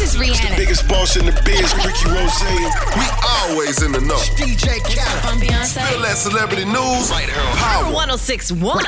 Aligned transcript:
This 0.00 0.14
is 0.14 0.20
Rihanna. 0.20 0.56
Biggest 0.56 0.88
boss 0.88 1.16
in 1.16 1.26
the 1.26 1.32
biz, 1.44 1.74
Rick 1.84 1.92
Ross. 2.08 2.40
We 2.96 3.04
always 3.50 3.82
in 3.82 3.92
the 3.92 4.00
know. 4.00 4.16
DJ 4.38 4.78
Khaled. 4.82 5.24
I'm 5.24 5.40
Beyonce. 5.40 5.86
Feel 5.88 6.02
that 6.02 6.16
celebrity 6.16 6.64
news 6.64 7.10
right 7.10 7.28
here 7.28 7.40
on 7.40 7.56
Power. 7.56 7.92
1061. 7.92 8.84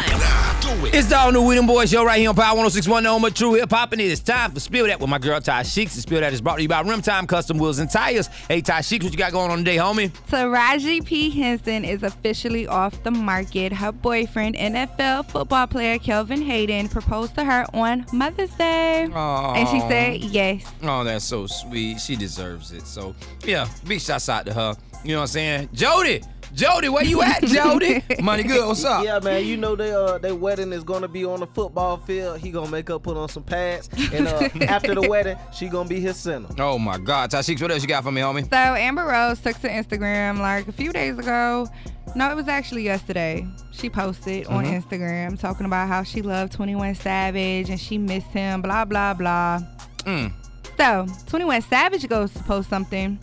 It's 0.94 1.08
the 1.08 1.18
all 1.18 1.32
new 1.32 1.42
We 1.42 1.56
Them 1.56 1.66
Boys 1.66 1.90
show 1.90 2.04
right 2.04 2.18
here 2.18 2.28
on 2.28 2.34
Power 2.34 2.56
1061, 2.56 3.02
the 3.02 3.10
home 3.10 3.24
of 3.24 3.34
true 3.34 3.54
hip 3.54 3.70
hop. 3.70 3.92
And 3.92 4.00
it 4.00 4.10
is 4.10 4.20
time 4.20 4.52
for 4.52 4.60
Spill 4.60 4.86
Dat 4.86 5.00
with 5.00 5.10
my 5.10 5.18
girl 5.18 5.40
Ty 5.40 5.62
Sheeks. 5.64 5.94
And 5.94 6.02
Spill 6.02 6.20
Dat 6.20 6.32
is 6.32 6.40
brought 6.40 6.56
to 6.56 6.62
you 6.62 6.68
by 6.68 6.80
Rim 6.80 7.02
Time 7.02 7.26
Custom 7.26 7.58
Wheels 7.58 7.78
and 7.78 7.90
Tires. 7.90 8.28
Hey, 8.48 8.60
Ty 8.60 8.80
Sheeks, 8.82 9.04
what 9.04 9.12
you 9.12 9.18
got 9.18 9.32
going 9.32 9.50
on 9.50 9.58
today, 9.58 9.76
homie? 9.76 10.14
So 10.28 10.52
Taraji 10.52 11.04
P. 11.04 11.30
Henson 11.30 11.84
is 11.84 12.02
officially 12.02 12.66
off 12.66 13.02
the 13.02 13.10
market. 13.10 13.72
Her 13.72 13.92
boyfriend, 13.92 14.54
NFL 14.56 15.26
football 15.26 15.66
player 15.66 15.98
Kelvin 15.98 16.42
Hayden, 16.42 16.88
proposed 16.88 17.34
to 17.34 17.44
her 17.44 17.66
on 17.74 18.06
Mother's 18.12 18.50
Day. 18.50 19.08
And 19.12 19.68
she 19.68 19.80
said 19.80 20.20
yes. 20.20 20.64
Oh, 20.82 21.04
that's 21.04 21.24
so 21.24 21.46
sweet. 21.46 22.00
She 22.00 22.16
deserves 22.16 22.72
it. 22.72 22.86
So, 22.86 23.14
yeah, 23.44 23.68
big 23.86 24.00
shots 24.00 24.28
out 24.28 24.46
to 24.46 24.51
her. 24.52 24.76
You 25.04 25.12
know 25.12 25.18
what 25.18 25.22
I'm 25.22 25.26
saying? 25.28 25.68
Jody! 25.72 26.22
Jody, 26.54 26.90
where 26.90 27.04
you 27.04 27.22
at, 27.22 27.42
Jody? 27.44 28.04
Money 28.22 28.42
good, 28.42 28.66
what's 28.66 28.84
up? 28.84 29.04
Yeah, 29.04 29.20
man, 29.20 29.46
you 29.46 29.56
know 29.56 29.74
their 29.74 29.98
uh, 29.98 30.18
their 30.18 30.34
wedding 30.34 30.72
is 30.72 30.84
gonna 30.84 31.08
be 31.08 31.24
on 31.24 31.40
the 31.40 31.46
football 31.46 31.96
field. 31.96 32.40
He 32.40 32.50
gonna 32.50 32.70
make 32.70 32.88
her 32.88 32.98
put 32.98 33.16
on 33.16 33.30
some 33.30 33.42
pads, 33.42 33.88
and 34.12 34.28
uh, 34.28 34.48
after 34.68 34.94
the 34.94 35.08
wedding, 35.08 35.38
she 35.54 35.68
gonna 35.68 35.88
be 35.88 35.98
his 35.98 36.18
center. 36.18 36.48
Oh 36.58 36.78
my 36.78 36.98
God, 36.98 37.30
Ty 37.30 37.40
Sheeks, 37.40 37.62
what 37.62 37.70
else 37.70 37.80
you 37.80 37.88
got 37.88 38.04
for 38.04 38.12
me, 38.12 38.20
homie? 38.20 38.48
So 38.50 38.56
Amber 38.56 39.06
Rose 39.06 39.40
took 39.40 39.58
to 39.60 39.68
Instagram 39.68 40.40
like 40.40 40.68
a 40.68 40.72
few 40.72 40.92
days 40.92 41.18
ago. 41.18 41.68
No, 42.14 42.30
it 42.30 42.34
was 42.34 42.48
actually 42.48 42.82
yesterday. 42.82 43.46
She 43.70 43.88
posted 43.88 44.46
on 44.48 44.66
Instagram 44.66 45.40
talking 45.40 45.64
about 45.64 45.88
how 45.88 46.02
she 46.02 46.20
loved 46.20 46.52
21 46.52 46.96
Savage 46.96 47.70
and 47.70 47.80
she 47.80 47.96
missed 47.96 48.26
him, 48.26 48.60
blah, 48.60 48.84
blah, 48.84 49.14
blah. 49.14 49.60
Mm. 50.00 50.30
So 50.76 51.06
21 51.26 51.62
Savage 51.62 52.06
goes 52.08 52.32
to 52.34 52.40
post 52.40 52.68
something. 52.68 53.18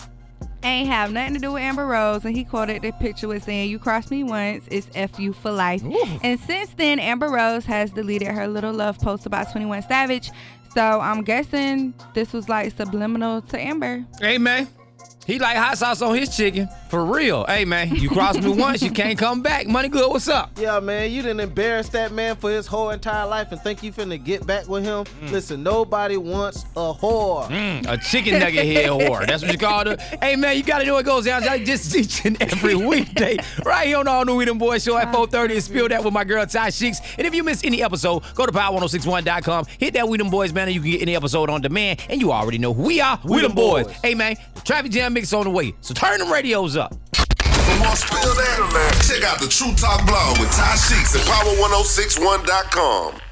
Ain't 0.62 0.90
have 0.90 1.12
nothing 1.12 1.35
to 1.35 1.40
do 1.40 1.54
with 1.54 1.62
Amber 1.62 1.85
Rose, 1.85 2.26
and 2.26 2.35
he 2.35 2.43
quoted 2.43 2.82
the 2.82 2.91
picture 2.91 3.27
with 3.27 3.43
saying, 3.43 3.70
"You 3.70 3.79
crossed 3.79 4.12
me 4.12 4.24
once, 4.24 4.66
it's 4.70 4.88
f 4.93 5.18
you 5.18 5.32
for 5.32 5.51
life." 5.51 5.82
And 6.21 6.40
since 6.41 6.71
then, 6.71 6.99
Amber 6.99 7.29
Rose 7.29 7.66
has 7.66 7.91
deleted 7.91 8.27
her 8.27 8.48
little 8.48 8.74
love 8.74 8.99
post 8.99 9.26
about 9.26 9.51
21 9.51 9.84
Savage. 9.84 10.32
So 10.74 10.99
I'm 10.99 11.24
guessing 11.24 11.93
this 12.13 12.34
was 12.34 12.49
like 12.49 12.76
subliminal 12.76 13.41
to 13.41 13.60
Amber. 13.60 14.05
Hey, 14.20 14.38
man. 14.38 14.68
He 15.26 15.40
like 15.40 15.57
hot 15.57 15.77
sauce 15.77 16.01
on 16.01 16.16
his 16.16 16.35
chicken. 16.35 16.68
For 16.90 17.05
real. 17.05 17.45
Hey, 17.45 17.65
man, 17.65 17.95
you 17.95 18.09
crossed 18.09 18.41
me 18.41 18.49
once, 18.49 18.82
you 18.82 18.90
can't 18.90 19.15
come 19.15 19.43
back. 19.43 19.68
Money 19.68 19.90
good, 19.90 20.09
what's 20.09 20.27
up? 20.27 20.57
Yeah, 20.57 20.79
man, 20.79 21.12
you 21.12 21.21
didn't 21.21 21.40
embarrass 21.40 21.87
that 21.90 22.12
man 22.12 22.35
for 22.35 22.49
his 22.49 22.65
whole 22.65 22.90
entire 22.90 23.27
life 23.27 23.51
and 23.51 23.62
think 23.62 23.84
you 23.84 23.91
finna 23.93 24.21
get 24.23 24.48
back 24.48 24.68
with 24.68 24.84
him. 24.84 25.05
Listen, 25.32 25.62
nobody 25.62 26.17
wants 26.17 26.63
a 26.76 26.91
whore. 26.91 27.48
Mm, 27.48 27.87
a 27.87 27.95
chicken 27.99 28.40
nugget 28.40 28.65
head 28.65 28.87
whore. 28.87 29.27
That's 29.27 29.43
what 29.43 29.51
you 29.51 29.60
call 29.60 29.87
it. 29.87 29.99
Hey 29.99 30.35
man, 30.35 30.57
you 30.57 30.63
gotta 30.63 30.84
know 30.84 30.95
what 30.95 31.05
goes 31.05 31.26
down. 31.26 31.48
I 31.48 31.63
just 31.63 31.95
each 31.95 32.26
and 32.26 32.41
every 32.41 32.73
weekday, 32.73 33.37
right 33.63 33.85
here 33.85 33.98
on 33.98 34.05
the 34.05 34.12
All 34.12 34.26
New 34.26 34.37
We 34.37 34.45
Them 34.45 34.57
Boys 34.57 34.84
Show 34.84 34.98
at 34.98 35.13
4:30 35.13 35.51
and 35.51 35.63
spill 35.63 35.87
that 35.90 36.04
with 36.04 36.13
my 36.13 36.23
girl 36.23 36.43
Ty 36.48 36.71
Sheeks. 36.71 37.01
And 37.20 37.27
if 37.27 37.35
you 37.35 37.43
miss 37.43 37.63
any 37.63 37.84
episode, 37.84 38.23
go 38.34 38.48
to 38.48 38.51
power1061.com, 38.51 39.65
hit 39.77 39.93
that 39.93 40.10
We 40.10 40.17
Them 40.17 40.32
Boys 40.32 40.51
banner. 40.51 40.71
You 40.71 40.82
can 40.82 40.90
get 40.90 41.01
any 41.04 41.15
episode 41.15 41.51
on 41.51 41.62
demand, 41.62 42.04
and 42.10 42.20
you 42.20 42.32
already 42.32 42.57
know 42.57 42.73
who 42.73 42.82
we 42.82 42.99
are. 42.99 43.20
We, 43.23 43.41
Them 43.41 43.54
Boys. 43.54 43.85
Boys. 43.85 43.95
Hey 44.01 44.15
man, 44.15 44.37
the 44.55 44.62
traffic 44.62 44.91
jam 44.91 45.13
mix 45.13 45.32
on 45.34 45.43
the 45.43 45.51
way, 45.51 45.76
so 45.82 45.93
turn 45.93 46.17
them 46.17 46.32
radios 46.32 46.76
up. 46.76 46.79
More 47.80 47.96
Spill 47.96 48.35
Dat, 48.35 48.60
check 49.08 49.24
out 49.24 49.40
the 49.40 49.48
True 49.48 49.74
Talk 49.74 50.05
blog 50.05 50.38
with 50.38 50.52
Ty 50.52 50.76
Sheeks 50.76 51.16
at 51.16 51.22
power1061.com. 51.22 53.29